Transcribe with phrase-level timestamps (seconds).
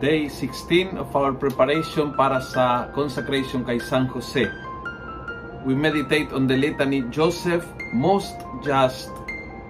[0.00, 4.48] day 16 of our preparation para sa consecration kay San Jose.
[5.68, 8.32] We meditate on the litany, Joseph, most
[8.64, 9.12] just,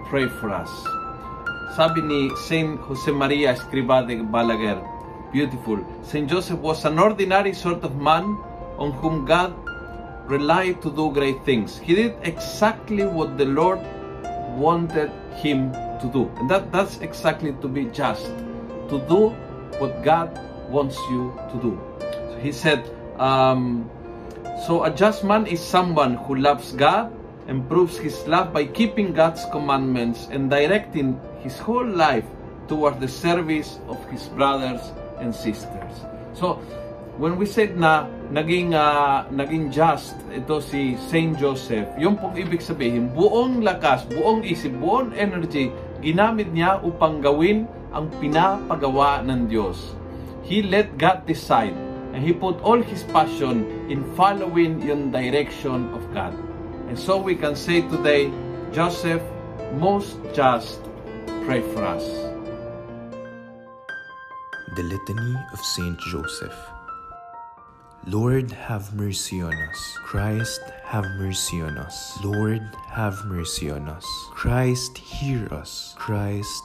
[0.07, 0.71] pray for us.
[1.75, 4.79] Sabi ni Saint Jose Maria Escriba de Balaguer,
[5.34, 8.39] beautiful, Saint Joseph was an ordinary sort of man
[8.78, 9.51] on whom God
[10.31, 11.75] relied to do great things.
[11.75, 13.83] He did exactly what the Lord
[14.55, 15.11] wanted
[15.42, 16.31] him to do.
[16.39, 18.31] And that, that's exactly to be just,
[18.95, 19.34] to do
[19.79, 20.33] what God
[20.69, 21.73] wants you to do.
[22.01, 22.83] So he said,
[23.19, 23.91] um,
[24.66, 27.12] so a just man is someone who loves God
[27.48, 32.25] and proves his love by keeping God's commandments and directing his whole life
[32.69, 34.80] toward the service of his brothers
[35.19, 36.06] and sisters.
[36.34, 36.62] So,
[37.19, 42.62] when we said na naging uh, naging just ito si Saint Joseph, yung pong ibig
[42.62, 49.94] sabihin, buong lakas, buong isip, buong energy ginamit niya upang gawin ang pinapagawa ng Diyos.
[50.46, 51.74] He let God decide
[52.10, 56.34] and he put all his passion in following yung direction of God.
[56.91, 58.34] And so we can say today,
[58.74, 59.22] Joseph,
[59.78, 60.83] most just,
[61.46, 62.02] pray for us.
[64.74, 66.55] The Litany of Saint Joseph.
[68.06, 69.98] Lord, have mercy on us.
[70.02, 72.18] Christ, have mercy on us.
[72.24, 74.06] Lord, have mercy on us.
[74.33, 75.94] Christ, hear us.
[75.98, 76.64] Christ,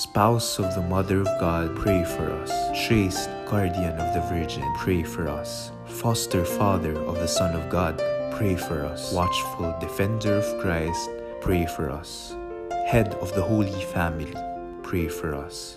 [0.00, 2.50] Spouse of the Mother of God, pray for us.
[2.72, 5.72] Chaste Guardian of the Virgin, pray for us.
[5.84, 7.98] Foster Father of the Son of God,
[8.32, 9.12] pray for us.
[9.12, 11.10] Watchful Defender of Christ,
[11.42, 12.34] pray for us.
[12.86, 14.32] Head of the Holy Family,
[14.82, 15.76] pray for us.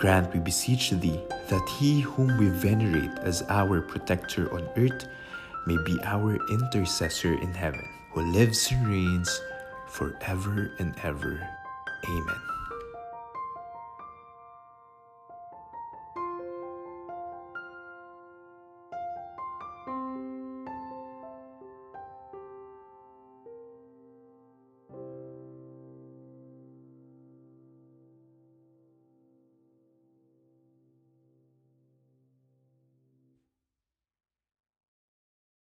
[0.00, 5.06] grant, we beseech thee, that he whom we venerate as our protector on earth
[5.66, 9.40] may be our intercessor in heaven, who lives and reigns
[9.88, 11.46] forever and ever.
[12.08, 12.49] Amen.